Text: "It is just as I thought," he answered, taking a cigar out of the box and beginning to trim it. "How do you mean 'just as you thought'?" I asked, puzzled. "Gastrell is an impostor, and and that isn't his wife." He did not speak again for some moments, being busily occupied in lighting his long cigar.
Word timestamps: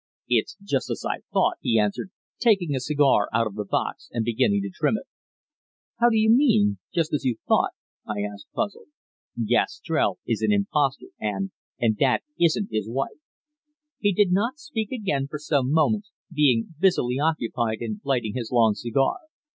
"It 0.27 0.45
is 0.47 0.57
just 0.63 0.89
as 0.89 1.05
I 1.07 1.19
thought," 1.31 1.57
he 1.61 1.77
answered, 1.77 2.09
taking 2.39 2.73
a 2.73 2.79
cigar 2.79 3.29
out 3.31 3.45
of 3.45 3.53
the 3.53 3.65
box 3.65 4.09
and 4.11 4.25
beginning 4.25 4.63
to 4.63 4.71
trim 4.73 4.97
it. 4.97 5.05
"How 5.99 6.09
do 6.09 6.17
you 6.17 6.31
mean 6.35 6.79
'just 6.91 7.13
as 7.13 7.23
you 7.23 7.35
thought'?" 7.47 7.75
I 8.07 8.21
asked, 8.21 8.47
puzzled. 8.55 8.87
"Gastrell 9.45 10.17
is 10.25 10.41
an 10.41 10.51
impostor, 10.51 11.09
and 11.19 11.51
and 11.79 11.97
that 11.99 12.23
isn't 12.39 12.69
his 12.71 12.89
wife." 12.89 13.19
He 13.99 14.11
did 14.11 14.31
not 14.31 14.57
speak 14.57 14.91
again 14.91 15.27
for 15.27 15.37
some 15.37 15.71
moments, 15.71 16.09
being 16.33 16.73
busily 16.79 17.19
occupied 17.19 17.77
in 17.81 18.01
lighting 18.03 18.33
his 18.33 18.49
long 18.51 18.73
cigar. 18.73 19.19